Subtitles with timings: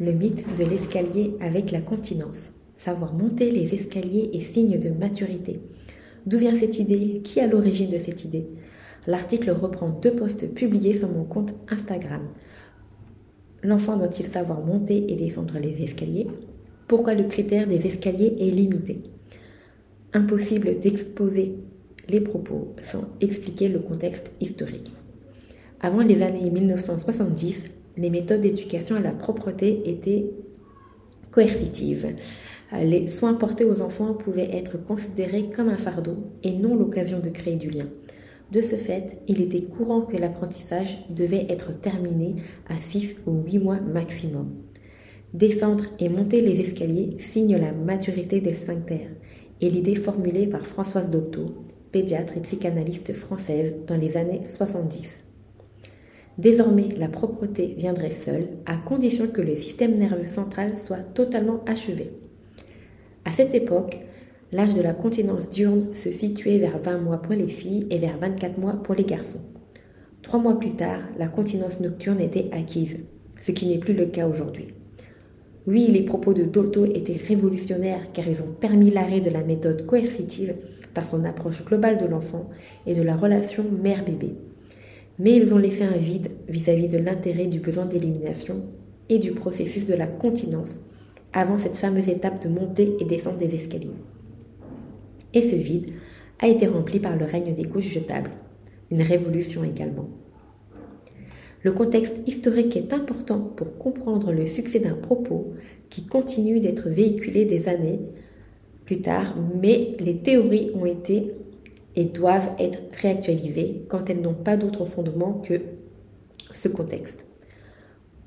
[0.00, 2.52] Le mythe de l'escalier avec la continence.
[2.76, 5.60] Savoir monter les escaliers est signe de maturité.
[6.24, 7.20] D'où vient cette idée?
[7.24, 8.46] Qui a l'origine de cette idée?
[9.08, 12.28] L'article reprend deux posts publiés sur mon compte Instagram.
[13.64, 16.28] L'enfant doit-il savoir monter et descendre les escaliers?
[16.86, 19.02] Pourquoi le critère des escaliers est limité?
[20.12, 21.56] Impossible d'exposer
[22.08, 24.92] les propos sans expliquer le contexte historique.
[25.80, 27.64] Avant les années 1970,
[27.98, 30.30] les méthodes d'éducation à la propreté étaient
[31.30, 32.14] coercitives.
[32.72, 37.28] Les soins portés aux enfants pouvaient être considérés comme un fardeau et non l'occasion de
[37.28, 37.86] créer du lien.
[38.52, 42.36] De ce fait, il était courant que l'apprentissage devait être terminé
[42.68, 44.54] à 6 ou 8 mois maximum.
[45.34, 49.10] Descendre et monter les escaliers signe la maturité des sphincters
[49.60, 51.46] et l'idée formulée par Françoise Docteau,
[51.92, 55.27] pédiatre et psychanalyste française dans les années 70.
[56.38, 62.12] Désormais, la propreté viendrait seule, à condition que le système nerveux central soit totalement achevé.
[63.24, 63.98] À cette époque,
[64.52, 68.18] l'âge de la continence diurne se situait vers 20 mois pour les filles et vers
[68.18, 69.40] 24 mois pour les garçons.
[70.22, 72.98] Trois mois plus tard, la continence nocturne était acquise,
[73.40, 74.68] ce qui n'est plus le cas aujourd'hui.
[75.66, 79.86] Oui, les propos de Dolto étaient révolutionnaires car ils ont permis l'arrêt de la méthode
[79.86, 80.54] coercitive
[80.94, 82.48] par son approche globale de l'enfant
[82.86, 84.36] et de la relation mère-bébé
[85.18, 88.62] mais ils ont laissé un vide vis-à-vis de l'intérêt du besoin d'élimination
[89.08, 90.80] et du processus de la continence
[91.32, 93.90] avant cette fameuse étape de montée et descente des escaliers.
[95.34, 95.90] Et ce vide
[96.38, 98.30] a été rempli par le règne des couches jetables,
[98.90, 100.08] une révolution également.
[101.62, 105.46] Le contexte historique est important pour comprendre le succès d'un propos
[105.90, 108.00] qui continue d'être véhiculé des années
[108.84, 111.34] plus tard, mais les théories ont été
[111.98, 115.54] et doivent être réactualisées quand elles n'ont pas d'autre fondement que
[116.52, 117.26] ce contexte.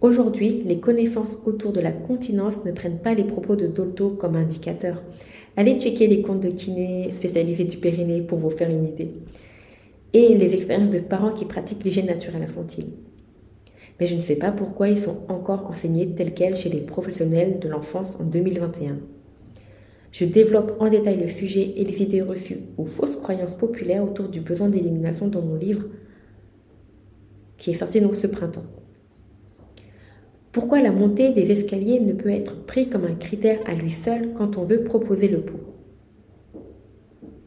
[0.01, 4.35] Aujourd'hui, les connaissances autour de la continence ne prennent pas les propos de Dolto comme
[4.35, 5.01] indicateur.
[5.55, 9.07] Allez checker les comptes de kinés spécialisés du périnée pour vous faire une idée.
[10.11, 12.87] Et les expériences de parents qui pratiquent l'hygiène naturelle infantile.
[14.01, 17.59] Mais je ne sais pas pourquoi ils sont encore enseignés tels quels chez les professionnels
[17.59, 18.97] de l'enfance en 2021.
[20.11, 24.27] Je développe en détail le sujet et les idées reçues ou fausses croyances populaires autour
[24.27, 25.85] du besoin d'élimination dans mon livre
[27.57, 28.65] qui est sorti donc ce printemps.
[30.51, 34.33] Pourquoi la montée des escaliers ne peut être pris comme un critère à lui seul
[34.33, 35.59] quand on veut proposer le pot?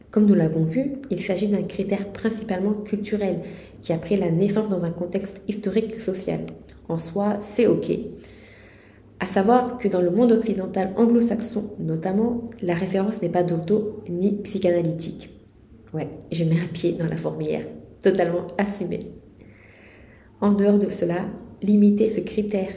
[0.09, 3.41] Comme nous l'avons vu, il s'agit d'un critère principalement culturel
[3.81, 6.39] qui a pris la naissance dans un contexte historique social.
[6.87, 7.91] En soi, c'est OK.
[9.19, 14.33] À savoir que dans le monde occidental anglo-saxon notamment, la référence n'est pas d'auto ni
[14.43, 15.29] psychanalytique.
[15.93, 17.65] Ouais, je mets un pied dans la fourmilière,
[18.01, 18.99] totalement assumé.
[20.41, 21.27] En dehors de cela,
[21.61, 22.71] limiter ce critère,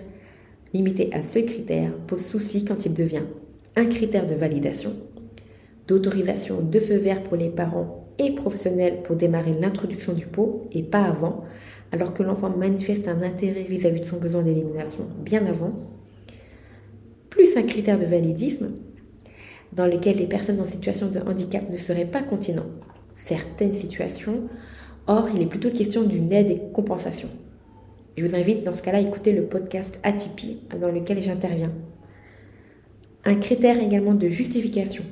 [0.72, 3.24] limiter à ce critère pose souci quand il devient
[3.74, 4.94] un critère de validation,
[5.88, 10.84] d'autorisation de feu vert pour les parents et professionnels pour démarrer l'introduction du pot et
[10.84, 11.42] pas avant,
[11.90, 15.72] alors que l'enfant manifeste un intérêt vis-à-vis -vis de son besoin d'élimination bien avant,
[17.38, 18.70] plus un critère de validisme
[19.72, 22.66] dans lequel les personnes en situation de handicap ne seraient pas continents.
[23.14, 24.48] Certaines situations,
[25.06, 27.28] or il est plutôt question d'une aide et compensation.
[28.16, 31.72] Je vous invite dans ce cas-là à écouter le podcast Atypie dans lequel j'interviens.
[33.24, 35.04] Un critère également de justification,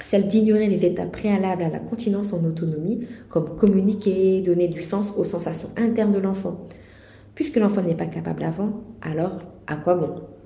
[0.00, 5.14] celle d'ignorer les étapes préalables à la continence en autonomie, comme communiquer, donner du sens
[5.16, 6.66] aux sensations internes de l'enfant.
[7.34, 10.37] Puisque l'enfant n'est pas capable avant, alors à quoi bon?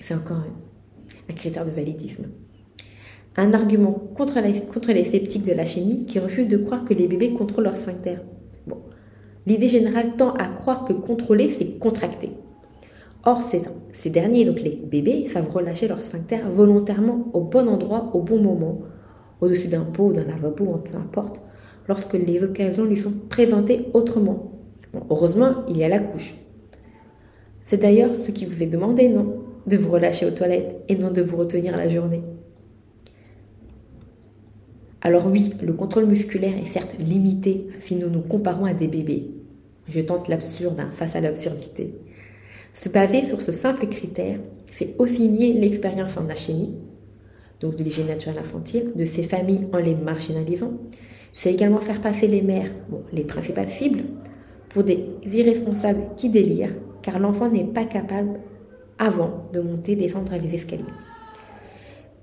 [0.00, 0.38] C'est encore
[1.28, 2.26] un, critère de validisme.
[3.36, 4.38] Un argument contre,
[4.92, 8.16] les sceptiques de la chénie qui refusent de croire que les bébés contrôlent leur sphincter.
[8.66, 8.78] Bon,
[9.46, 12.30] l'idée générale tend à croire que contrôler, c'est contracter.
[13.26, 18.20] Or, ces, derniers, donc les bébés, savent relâcher leur sphincter volontairement au bon endroit, au
[18.20, 18.82] bon moment,
[19.40, 21.40] au-dessus d'un pot, d'un lavabo, peu importe,
[21.88, 24.52] lorsque les occasions lui sont présentées autrement.
[25.10, 26.34] heureusement, il y a la couche.
[27.62, 29.43] C'est d'ailleurs ce qui vous est demandé, non?
[29.66, 32.22] De vous relâcher aux toilettes et non de vous retenir la journée.
[35.00, 39.30] Alors oui, le contrôle musculaire est certes limité si nous nous comparons à des bébés.
[39.86, 41.92] Je tente l'absurde hein, face à l'absurdité.
[42.72, 44.38] Se baser sur ce simple critère,
[44.72, 46.74] c'est aussi nier l'expérience en achémie,
[47.60, 50.72] donc de l'hygiène naturelle infantile, de ces familles en les marginalisant.
[51.34, 52.70] C'est également faire passer les mères,
[53.12, 54.04] les principales cibles,
[54.70, 58.40] pour des irresponsables qui délirent, car l'enfant n'est pas capable
[59.04, 60.84] avant de monter descendre les escaliers.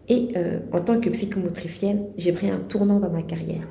[0.10, 3.68] Et euh, en tant que psychomotricienne, j'ai pris un tournant dans ma carrière.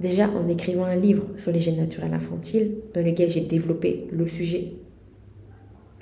[0.00, 4.26] Déjà en écrivant un livre sur les gènes naturels infantiles, dans lequel j'ai développé le
[4.26, 4.74] sujet.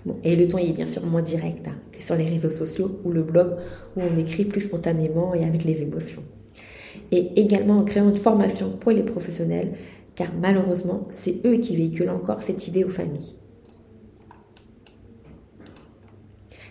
[0.07, 3.01] Bon, et le ton est bien sûr moins direct hein, que sur les réseaux sociaux
[3.05, 3.57] ou le blog
[3.97, 6.23] où on écrit plus spontanément et avec les émotions.
[7.11, 9.75] Et également en créant une formation pour les professionnels,
[10.15, 13.35] car malheureusement, c'est eux qui véhiculent encore cette idée aux familles.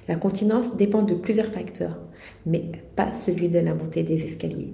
[0.08, 2.00] La continence dépend de plusieurs facteurs,
[2.46, 4.74] mais pas celui de la montée des escaliers.